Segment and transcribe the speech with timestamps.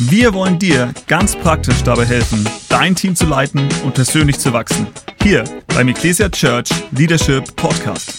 [0.00, 4.86] Wir wollen dir ganz praktisch dabei helfen, dein Team zu leiten und persönlich zu wachsen.
[5.24, 5.42] Hier
[5.74, 8.14] beim Ecclesia Church Leadership Podcast.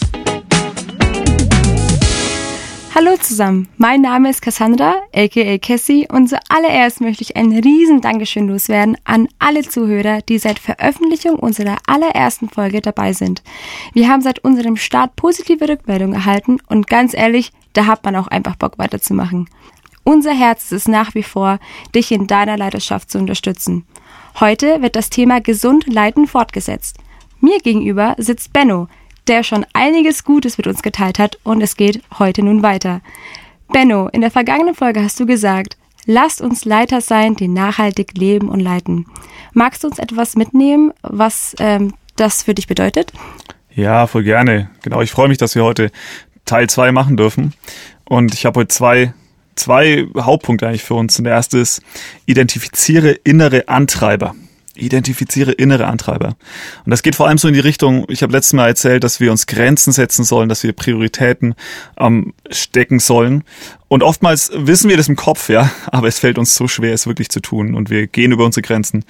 [2.94, 8.50] Hallo zusammen, mein Name ist Cassandra, aka Cassie, und zuallererst möchte ich ein riesen Dankeschön
[8.50, 13.42] loswerden an alle Zuhörer, die seit Veröffentlichung unserer allerersten Folge dabei sind.
[13.94, 18.28] Wir haben seit unserem Start positive Rückmeldungen erhalten und ganz ehrlich, da hat man auch
[18.28, 19.48] einfach Bock weiterzumachen.
[20.10, 21.60] Unser Herz ist nach wie vor,
[21.94, 23.86] dich in deiner Leiterschaft zu unterstützen.
[24.40, 26.98] Heute wird das Thema gesund leiten fortgesetzt.
[27.42, 28.88] Mir gegenüber sitzt Benno,
[29.28, 33.02] der schon einiges Gutes mit uns geteilt hat und es geht heute nun weiter.
[33.72, 35.78] Benno, in der vergangenen Folge hast du gesagt,
[36.08, 39.06] lasst uns Leiter sein, die nachhaltig leben und leiten.
[39.54, 43.14] Magst du uns etwas mitnehmen, was ähm, das für dich bedeutet?
[43.76, 44.72] Ja, voll gerne.
[44.82, 45.92] Genau, ich freue mich, dass wir heute
[46.46, 47.54] Teil 2 machen dürfen.
[48.06, 49.14] Und ich habe heute zwei
[49.60, 51.18] zwei Hauptpunkte eigentlich für uns.
[51.18, 51.82] Und der erste ist,
[52.26, 54.36] identifiziere innere Antreiber.
[54.76, 56.38] Identifiziere innere Antreiber.
[56.86, 59.20] Und das geht vor allem so in die Richtung, ich habe letztes Mal erzählt, dass
[59.20, 61.56] wir uns Grenzen setzen sollen, dass wir Prioritäten
[62.00, 63.44] ähm, stecken sollen.
[63.90, 67.08] Und oftmals wissen wir das im Kopf, ja, aber es fällt uns so schwer, es
[67.08, 67.76] wirklich zu tun.
[67.76, 69.04] Und wir gehen über unsere Grenzen.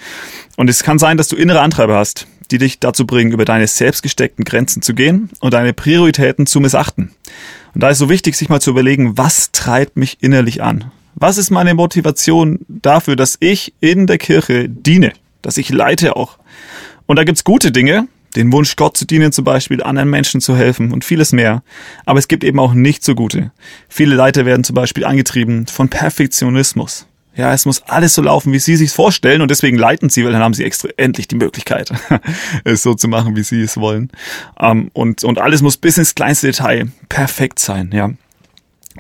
[0.58, 3.68] Und es kann sein, dass du innere Antreiber hast, die dich dazu bringen, über deine
[3.68, 7.12] selbstgesteckten Grenzen zu gehen und deine Prioritäten zu missachten.
[7.73, 10.92] Und da ist so wichtig, sich mal zu überlegen, was treibt mich innerlich an?
[11.16, 16.38] Was ist meine Motivation dafür, dass ich in der Kirche diene, dass ich leite auch?
[17.06, 20.56] Und da gibt's gute Dinge, den Wunsch, Gott zu dienen zum Beispiel, anderen Menschen zu
[20.56, 21.64] helfen und vieles mehr.
[22.06, 23.52] Aber es gibt eben auch nicht so gute.
[23.88, 27.08] Viele Leiter werden zum Beispiel angetrieben von Perfektionismus.
[27.40, 30.34] Ja, es muss alles so laufen, wie sie sich vorstellen und deswegen leiten sie, weil
[30.34, 31.90] dann haben sie extra endlich die Möglichkeit,
[32.66, 34.12] es so zu machen, wie sie es wollen.
[34.59, 38.12] Ähm, und, und alles muss bis ins kleinste Detail perfekt sein, ja.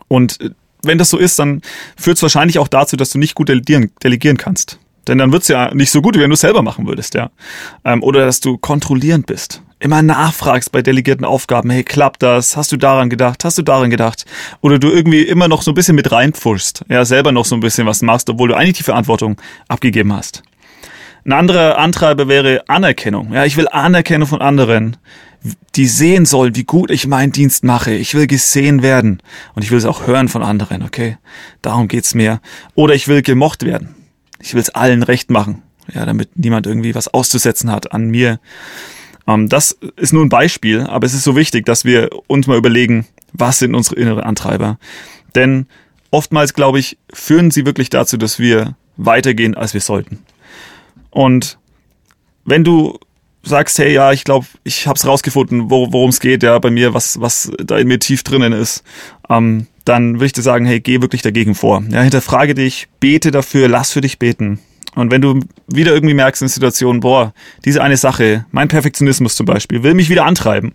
[0.07, 0.51] Und äh,
[0.83, 1.61] wenn das so ist, dann
[1.97, 4.79] führt es wahrscheinlich auch dazu, dass du nicht gut delegieren, delegieren kannst.
[5.09, 7.31] Denn dann wird's ja nicht so gut, wie wenn du es selber machen würdest, ja.
[7.83, 12.57] Ähm, oder dass du kontrollierend bist immer nachfragst bei delegierten Aufgaben, hey, klappt das?
[12.57, 13.45] Hast du daran gedacht?
[13.45, 14.25] Hast du daran gedacht?
[14.61, 17.61] Oder du irgendwie immer noch so ein bisschen mit reinpfuschst, ja, selber noch so ein
[17.61, 19.37] bisschen was machst, obwohl du eigentlich die Verantwortung
[19.67, 20.43] abgegeben hast.
[21.25, 23.33] Ein anderer Antreiber wäre Anerkennung.
[23.33, 24.97] Ja, ich will Anerkennung von anderen,
[25.75, 27.91] die sehen sollen, wie gut ich meinen Dienst mache.
[27.91, 29.21] Ich will gesehen werden
[29.53, 31.17] und ich will es auch hören von anderen, okay?
[31.61, 32.41] Darum geht's mir.
[32.75, 33.95] Oder ich will gemocht werden.
[34.41, 35.61] Ich will es allen recht machen,
[35.93, 38.39] ja, damit niemand irgendwie was auszusetzen hat an mir.
[39.29, 42.57] Ähm, das ist nur ein Beispiel, aber es ist so wichtig, dass wir uns mal
[42.57, 44.79] überlegen, was sind unsere inneren Antreiber.
[45.35, 45.67] Denn
[46.09, 50.19] oftmals, glaube ich, führen sie wirklich dazu, dass wir weitergehen, als wir sollten.
[51.11, 51.59] Und
[52.43, 52.97] wenn du
[53.43, 56.93] sagst, hey, ja, ich glaube, ich habe es rausgefunden, worum es geht, ja, bei mir,
[56.93, 58.83] was, was da in mir tief drinnen ist,
[59.29, 61.83] ähm, dann würde ich dir sagen, hey, geh wirklich dagegen vor.
[61.89, 64.59] Ja, hinterfrage dich, bete dafür, lass für dich beten.
[64.95, 67.33] Und wenn du wieder irgendwie merkst in der Situation, boah,
[67.65, 70.73] diese eine Sache, mein Perfektionismus zum Beispiel, will mich wieder antreiben,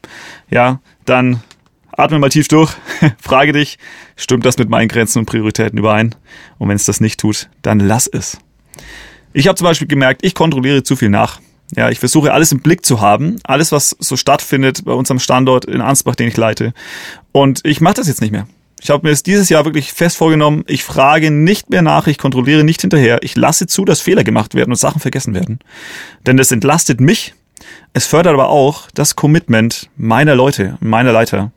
[0.51, 1.43] ja, dann
[1.97, 2.73] atme mal tief durch,
[3.21, 3.79] frage dich,
[4.17, 6.15] stimmt das mit meinen Grenzen und Prioritäten überein?
[6.59, 8.39] Und wenn es das nicht tut, dann lass es.
[9.33, 11.41] Ich habe zum Beispiel gemerkt, ich kontrolliere zu viel nach.
[11.75, 15.65] Ja, ich versuche alles im Blick zu haben, alles, was so stattfindet bei unserem Standort
[15.65, 16.73] in Ansbach, den ich leite.
[17.33, 18.47] Und ich mache das jetzt nicht mehr.
[18.85, 22.19] Ich habe mir es dieses Jahr wirklich fest vorgenommen, ich frage nicht mehr nach, ich
[22.19, 25.61] kontrolliere nicht hinterher, ich lasse zu, dass Fehler gemacht werden und Sachen vergessen werden.
[26.27, 27.33] Denn das entlastet mich,
[27.95, 31.51] es fördert aber auch das Commitment meiner Leute, meiner Leiter.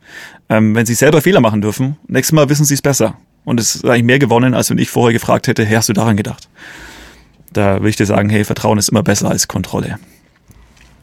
[0.47, 3.17] Ähm, wenn sie selber Fehler machen dürfen, nächstes Mal wissen sie es besser.
[3.43, 5.93] Und es ist eigentlich mehr gewonnen, als wenn ich vorher gefragt hätte, hey, hast du
[5.93, 6.47] daran gedacht?
[7.51, 9.99] Da will ich dir sagen, hey, Vertrauen ist immer besser als Kontrolle.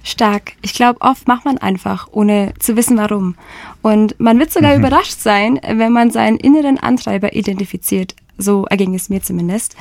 [0.04, 0.52] Stark.
[0.62, 3.34] Ich glaube, oft macht man einfach, ohne zu wissen warum.
[3.82, 4.84] Und man wird sogar mhm.
[4.84, 8.14] überrascht sein, wenn man seinen inneren Antreiber identifiziert.
[8.38, 9.76] So erging es mir zumindest.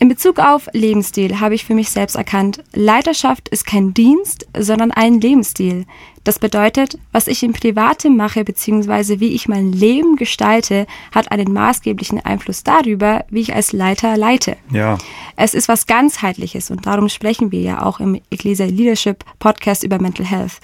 [0.00, 4.92] In Bezug auf Lebensstil habe ich für mich selbst erkannt, Leiterschaft ist kein Dienst, sondern
[4.92, 5.86] ein Lebensstil.
[6.28, 9.18] Das bedeutet, was ich im Privaten mache bzw.
[9.18, 14.58] wie ich mein Leben gestalte, hat einen maßgeblichen Einfluss darüber, wie ich als Leiter leite.
[14.70, 14.98] Ja.
[15.36, 19.98] Es ist was ganzheitliches und darum sprechen wir ja auch im Ecclesia Leadership Podcast über
[19.98, 20.58] Mental Health.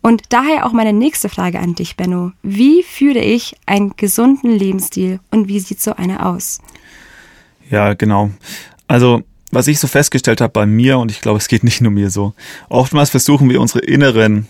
[0.00, 2.32] Und daher auch meine nächste Frage an dich, Benno.
[2.42, 6.62] Wie führe ich einen gesunden Lebensstil und wie sieht so einer aus?
[7.68, 8.30] Ja, genau.
[8.88, 11.92] Also was ich so festgestellt habe bei mir, und ich glaube, es geht nicht nur
[11.92, 12.32] mir so,
[12.70, 14.46] oftmals versuchen wir unsere inneren,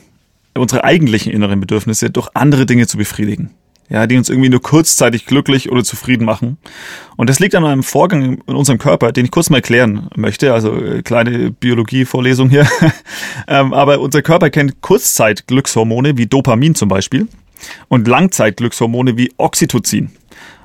[0.61, 3.51] unsere eigentlichen inneren Bedürfnisse durch andere Dinge zu befriedigen.
[3.89, 6.59] Ja, die uns irgendwie nur kurzzeitig glücklich oder zufrieden machen.
[7.17, 10.55] Und das liegt an einem Vorgang in unserem Körper, den ich kurz mal erklären möchte.
[10.55, 12.67] Also äh, kleine Biologie-Vorlesung hier.
[13.49, 17.27] Ähm, aber unser Körper kennt Kurzzeit-Glückshormone wie Dopamin zum Beispiel
[17.89, 20.11] und Langzeit-Glückshormone wie Oxytocin.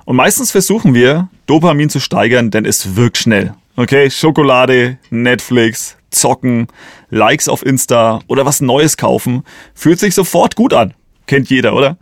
[0.06, 3.56] Und meistens versuchen wir, Dopamin zu steigern, denn es wirkt schnell.
[3.76, 6.68] Okay, Schokolade, Netflix, Zocken,
[7.10, 10.94] Likes auf Insta oder was Neues kaufen, fühlt sich sofort gut an.
[11.28, 11.98] Kennt jeder, oder?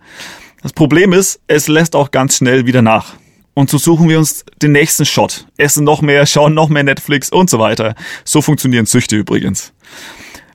[0.61, 3.15] Das Problem ist, es lässt auch ganz schnell wieder nach.
[3.53, 7.29] Und so suchen wir uns den nächsten Shot, essen noch mehr, schauen noch mehr Netflix
[7.29, 7.95] und so weiter.
[8.23, 9.73] So funktionieren Süchte übrigens.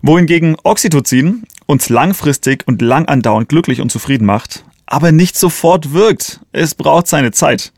[0.03, 6.41] Wohingegen Oxytocin uns langfristig und lang andauernd glücklich und zufrieden macht, aber nicht sofort wirkt.
[6.53, 7.73] Es braucht seine Zeit.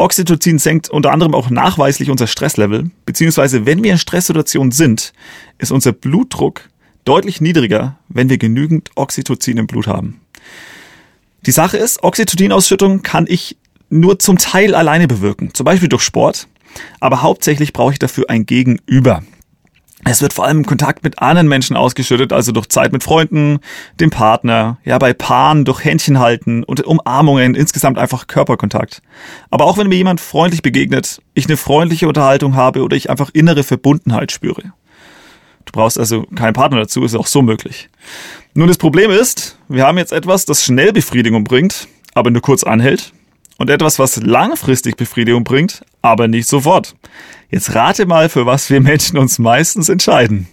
[0.00, 5.12] Oxytocin senkt unter anderem auch nachweislich unser Stresslevel, beziehungsweise wenn wir in Stresssituationen sind,
[5.58, 6.70] ist unser Blutdruck
[7.04, 10.22] deutlich niedriger, wenn wir genügend Oxytocin im Blut haben.
[11.44, 13.58] Die Sache ist, Oxytocinausschüttung kann ich
[13.90, 16.48] nur zum Teil alleine bewirken, zum Beispiel durch Sport,
[17.00, 19.22] aber hauptsächlich brauche ich dafür ein Gegenüber.
[20.04, 23.58] Es wird vor allem Kontakt mit anderen Menschen ausgeschüttet, also durch Zeit mit Freunden,
[24.00, 29.02] dem Partner, ja, bei Paaren durch Händchen halten und Umarmungen, insgesamt einfach Körperkontakt.
[29.50, 33.30] Aber auch wenn mir jemand freundlich begegnet, ich eine freundliche Unterhaltung habe oder ich einfach
[33.34, 34.72] innere Verbundenheit spüre.
[35.66, 37.90] Du brauchst also keinen Partner dazu, ist auch so möglich.
[38.54, 42.64] Nun, das Problem ist, wir haben jetzt etwas, das schnell Befriedigung bringt, aber nur kurz
[42.64, 43.12] anhält
[43.60, 46.96] und etwas, was langfristig Befriedigung bringt, aber nicht sofort.
[47.50, 50.48] Jetzt rate mal, für was wir Menschen uns meistens entscheiden.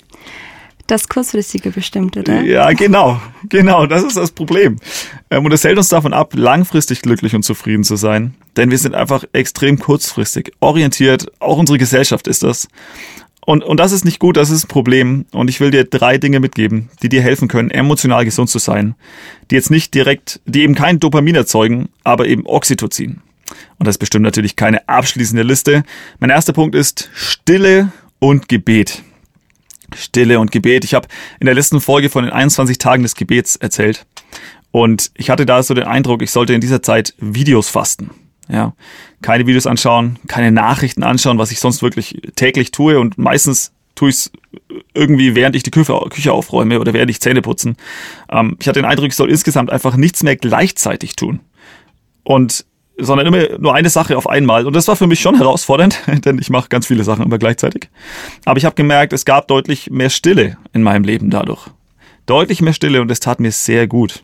[0.87, 2.41] Das kurzfristige bestimmt, oder?
[2.41, 3.21] Ja, genau.
[3.47, 4.75] Genau, das ist das Problem.
[5.29, 8.35] Ähm, und es hält uns davon ab, langfristig glücklich und zufrieden zu sein.
[8.57, 11.31] Denn wir sind einfach extrem kurzfristig orientiert.
[11.39, 12.67] Auch unsere Gesellschaft ist das.
[13.47, 15.25] Und, und das ist nicht gut, das ist ein Problem.
[15.31, 18.95] Und ich will dir drei Dinge mitgeben, die dir helfen können, emotional gesund zu sein.
[19.49, 23.21] Die jetzt nicht direkt, die eben kein Dopamin erzeugen, aber eben Oxytocin.
[23.79, 25.83] Und das ist bestimmt natürlich keine abschließende Liste.
[26.19, 29.01] Mein erster Punkt ist Stille und Gebet.
[29.95, 30.83] Stille und Gebet.
[30.83, 31.07] Ich habe
[31.39, 34.05] in der letzten Folge von den 21 Tagen des Gebets erzählt.
[34.71, 38.09] Und ich hatte da so den Eindruck, ich sollte in dieser Zeit Videos fasten.
[38.49, 38.73] Ja,
[39.21, 44.09] keine Videos anschauen, keine Nachrichten anschauen, was ich sonst wirklich täglich tue und meistens tue
[44.09, 44.31] ich es
[44.93, 45.93] irgendwie, während ich die Küche,
[46.31, 47.75] aufräume oder während ich Zähne putzen.
[48.29, 51.41] Ähm, ich hatte den Eindruck, ich soll insgesamt einfach nichts mehr gleichzeitig tun.
[52.23, 52.65] Und
[52.99, 54.65] sondern immer nur eine Sache auf einmal.
[54.65, 57.89] Und das war für mich schon herausfordernd, denn ich mache ganz viele Sachen immer gleichzeitig.
[58.45, 61.67] Aber ich habe gemerkt, es gab deutlich mehr Stille in meinem Leben dadurch.
[62.25, 64.23] Deutlich mehr Stille und es tat mir sehr gut.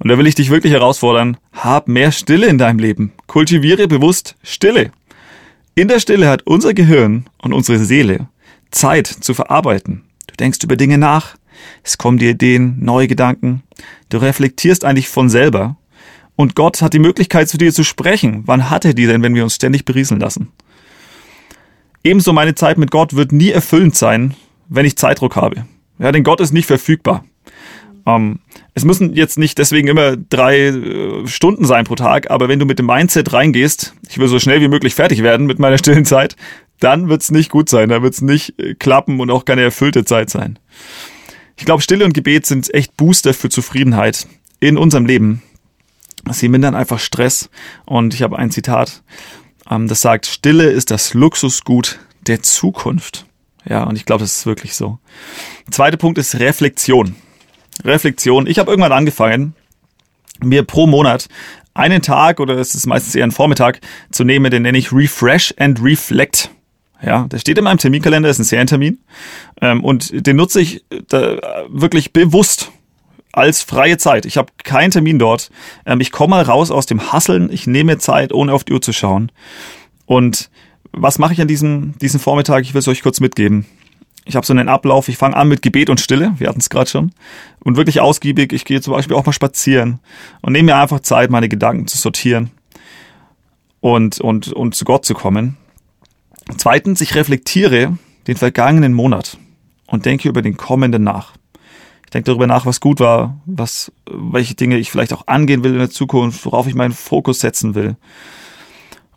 [0.00, 3.12] Und da will ich dich wirklich herausfordern, hab mehr Stille in deinem Leben.
[3.28, 4.90] Kultiviere bewusst Stille.
[5.74, 8.28] In der Stille hat unser Gehirn und unsere Seele
[8.70, 10.02] Zeit zu verarbeiten.
[10.26, 11.36] Du denkst über Dinge nach,
[11.84, 13.62] es kommen dir Ideen, neue Gedanken,
[14.08, 15.76] du reflektierst eigentlich von selber
[16.36, 18.44] und Gott hat die Möglichkeit zu dir zu sprechen.
[18.46, 20.48] Wann hat er die denn, wenn wir uns ständig berieseln lassen?
[22.02, 24.34] Ebenso meine Zeit mit Gott wird nie erfüllend sein,
[24.70, 25.66] wenn ich Zeitdruck habe.
[25.98, 27.24] Ja, denn Gott ist nicht verfügbar.
[28.06, 28.40] Ähm,
[28.74, 32.66] es müssen jetzt nicht deswegen immer drei äh, Stunden sein pro Tag, aber wenn du
[32.66, 36.04] mit dem Mindset reingehst, ich will so schnell wie möglich fertig werden mit meiner stillen
[36.04, 36.36] Zeit,
[36.80, 40.30] dann wird's nicht gut sein, dann wird's nicht äh, klappen und auch keine erfüllte Zeit
[40.30, 40.58] sein.
[41.56, 44.26] Ich glaube, Stille und Gebet sind echt Booster für Zufriedenheit
[44.60, 45.42] in unserem Leben.
[46.30, 47.50] Sie mindern einfach Stress
[47.84, 49.02] und ich habe ein Zitat,
[49.70, 53.26] ähm, das sagt, Stille ist das Luxusgut der Zukunft.
[53.68, 54.98] Ja, und ich glaube, das ist wirklich so.
[55.70, 57.16] Zweiter Punkt ist Reflexion.
[57.84, 58.46] Reflexion.
[58.46, 59.54] Ich habe irgendwann angefangen,
[60.40, 61.28] mir pro Monat
[61.74, 63.80] einen Tag oder es ist meistens eher ein Vormittag
[64.10, 66.50] zu nehmen, den nenne ich Refresh and Reflect.
[67.00, 68.98] Ja, der steht in meinem Terminkalender, ist ein Serientermin.
[69.60, 71.38] Ähm, und den nutze ich da
[71.68, 72.72] wirklich bewusst
[73.32, 74.26] als freie Zeit.
[74.26, 75.50] Ich habe keinen Termin dort.
[75.86, 77.50] Ähm, ich komme mal raus aus dem Hasseln.
[77.52, 79.30] Ich nehme Zeit, ohne auf die Uhr zu schauen.
[80.06, 80.50] Und
[80.90, 82.62] was mache ich an diesem, diesem Vormittag?
[82.62, 83.66] Ich will es euch kurz mitgeben.
[84.28, 86.68] Ich habe so einen Ablauf, ich fange an mit Gebet und Stille, wir hatten es
[86.68, 87.12] gerade schon.
[87.60, 90.00] Und wirklich ausgiebig, ich gehe zum Beispiel auch mal spazieren
[90.42, 92.50] und nehme mir einfach Zeit, meine Gedanken zu sortieren
[93.80, 95.56] und, und, und zu Gott zu kommen.
[96.58, 99.38] Zweitens, ich reflektiere den vergangenen Monat
[99.86, 101.32] und denke über den kommenden nach.
[102.04, 105.72] Ich denke darüber nach, was gut war, was, welche Dinge ich vielleicht auch angehen will
[105.72, 107.96] in der Zukunft, worauf ich meinen Fokus setzen will.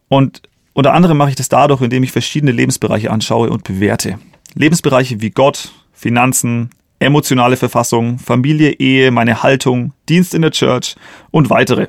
[0.08, 0.42] Und
[0.72, 4.18] unter anderem mache ich das dadurch, indem ich verschiedene Lebensbereiche anschaue und bewerte.
[4.56, 10.96] Lebensbereiche wie Gott, Finanzen, emotionale Verfassung, Familie, Ehe, meine Haltung, Dienst in der Church
[11.32, 11.88] und weitere.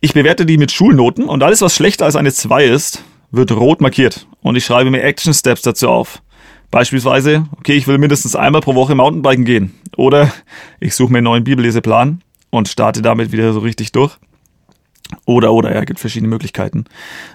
[0.00, 3.80] Ich bewerte die mit Schulnoten und alles, was schlechter als eine 2 ist, wird rot
[3.80, 6.22] markiert und ich schreibe mir Action Steps dazu auf.
[6.70, 9.74] Beispielsweise, okay, ich will mindestens einmal pro Woche Mountainbiken gehen.
[9.96, 10.32] Oder
[10.78, 14.16] ich suche mir einen neuen Bibelleseplan und starte damit wieder so richtig durch.
[15.24, 16.84] Oder, oder, ja, gibt verschiedene Möglichkeiten.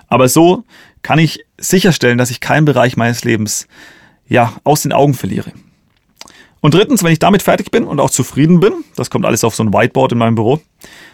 [0.07, 0.63] Aber so
[1.01, 3.67] kann ich sicherstellen, dass ich keinen Bereich meines Lebens
[4.27, 5.51] ja, aus den Augen verliere.
[6.61, 9.55] Und drittens, wenn ich damit fertig bin und auch zufrieden bin, das kommt alles auf
[9.55, 10.61] so ein Whiteboard in meinem Büro,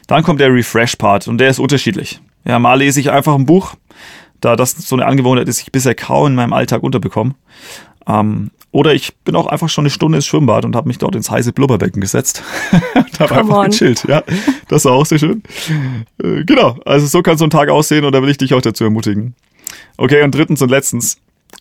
[0.08, 2.22] dann kommt der Refresh-Part und der ist unterschiedlich.
[2.46, 3.75] Ja, mal lese ich einfach ein Buch,
[4.39, 7.36] da das so eine Angewohnheit ist, ich bisher kaum in meinem Alltag unterbekomme.
[8.08, 11.15] Ähm, oder ich bin auch einfach schon eine Stunde ins Schwimmbad und habe mich dort
[11.15, 12.41] ins heiße Blubberbecken gesetzt
[12.96, 13.70] und habe einfach on.
[13.70, 14.06] gechillt.
[14.08, 14.24] Ja,
[14.70, 15.44] das war auch sehr schön.
[16.24, 18.62] Äh, genau, also so kann so ein Tag aussehen und da will ich dich auch
[18.62, 19.36] dazu ermutigen.
[19.98, 21.18] Okay, und drittens und letztens,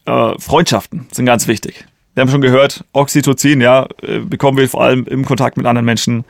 [0.07, 1.87] äh, Freundschaften sind ganz wichtig.
[2.14, 5.87] Wir haben schon gehört, Oxytocin, ja, äh, bekommen wir vor allem im Kontakt mit anderen
[5.87, 6.25] Menschen.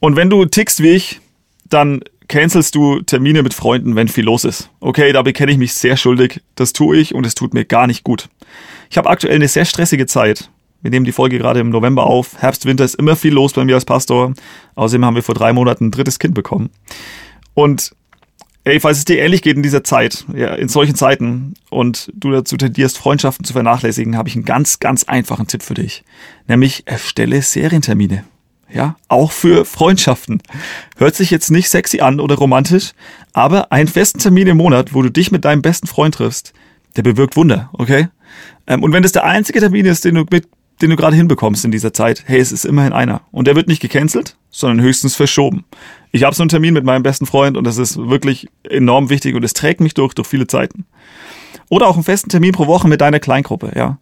[0.00, 1.20] Und wenn du tickst wie ich,
[1.68, 4.70] dann cancelst du Termine mit Freunden, wenn viel los ist.
[4.80, 6.40] Okay, da bekenne ich mich sehr schuldig.
[6.54, 8.28] Das tue ich und es tut mir gar nicht gut.
[8.90, 10.50] Ich habe aktuell eine sehr stressige Zeit.
[10.80, 12.38] Wir nehmen die Folge gerade im November auf.
[12.38, 14.34] Herbst, Winter ist immer viel los bei mir als Pastor.
[14.74, 16.70] Außerdem haben wir vor drei Monaten ein drittes Kind bekommen.
[17.54, 17.92] Und
[18.64, 22.30] ey, falls es dir ähnlich geht in dieser Zeit, ja, in solchen Zeiten und du
[22.30, 26.04] dazu tendierst, Freundschaften zu vernachlässigen, habe ich einen ganz, ganz einfachen Tipp für dich.
[26.46, 28.24] Nämlich erstelle Serientermine.
[28.72, 30.42] Ja, auch für Freundschaften.
[30.96, 32.92] Hört sich jetzt nicht sexy an oder romantisch,
[33.34, 36.54] aber einen festen Termin im Monat, wo du dich mit deinem besten Freund triffst,
[36.96, 38.08] der bewirkt Wunder, okay?
[38.66, 40.48] Ähm, und wenn das der einzige Termin ist, den du mit,
[40.82, 43.22] den du gerade hinbekommst in dieser Zeit, hey, es ist immerhin einer.
[43.30, 45.64] Und der wird nicht gecancelt, sondern höchstens verschoben.
[46.10, 49.34] Ich habe so einen Termin mit meinem besten Freund und das ist wirklich enorm wichtig
[49.34, 50.84] und es trägt mich durch, durch viele Zeiten.
[51.70, 53.98] Oder auch einen festen Termin pro Woche mit deiner Kleingruppe, ja.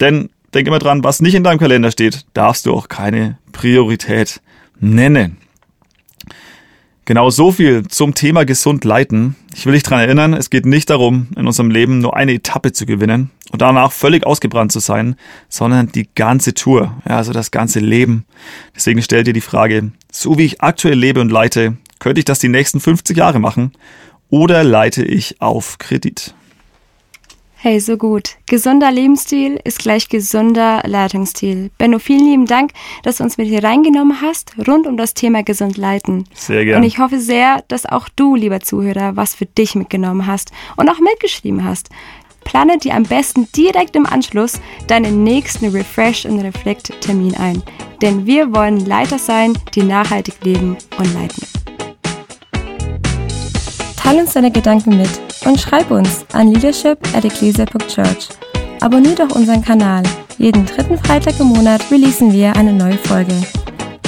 [0.00, 4.40] Denn denk immer dran, was nicht in deinem Kalender steht, darfst du auch keine Priorität
[4.80, 5.36] nennen.
[7.04, 9.34] Genau so viel zum Thema gesund leiten.
[9.54, 12.72] Ich will dich dran erinnern, es geht nicht darum, in unserem Leben nur eine Etappe
[12.72, 15.16] zu gewinnen und danach völlig ausgebrannt zu sein,
[15.48, 18.24] sondern die ganze Tour, ja, also das ganze Leben.
[18.74, 22.40] Deswegen stell dir die Frage, so wie ich aktuell lebe und leite, könnte ich das
[22.40, 23.72] die nächsten 50 Jahre machen
[24.28, 26.34] oder leite ich auf Kredit?
[27.64, 28.38] Hey, so gut.
[28.46, 31.70] Gesunder Lebensstil ist gleich gesunder Leitungsstil.
[31.78, 32.72] Benno, vielen lieben Dank,
[33.04, 36.24] dass du uns mit hier reingenommen hast, rund um das Thema gesund leiten.
[36.34, 36.78] Sehr gerne.
[36.78, 40.88] Und ich hoffe sehr, dass auch du, lieber Zuhörer, was für dich mitgenommen hast und
[40.88, 41.90] auch mitgeschrieben hast.
[42.44, 47.62] Plane dir am besten direkt im Anschluss deinen nächsten Refresh und Reflect Termin ein.
[48.00, 51.46] Denn wir wollen Leiter sein, die nachhaltig leben und leiten.
[53.96, 55.10] Teil uns deine Gedanken mit
[55.44, 58.28] und schreib uns an leadership at ecclesia.church.
[58.80, 60.02] Abonnier doch unseren Kanal.
[60.38, 63.34] Jeden dritten Freitag im Monat releasen wir eine neue Folge.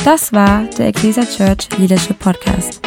[0.05, 2.83] Das war der Ecclesia Church Leadership Podcast.